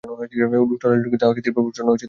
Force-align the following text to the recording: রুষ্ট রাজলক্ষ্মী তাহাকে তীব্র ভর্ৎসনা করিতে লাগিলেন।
রুষ্ট 0.03 0.83
রাজলক্ষ্মী 0.83 1.17
তাহাকে 1.17 1.41
তীব্র 1.41 1.57
ভর্ৎসনা 1.57 1.73
করিতে 1.73 1.79
লাগিলেন। 1.79 1.97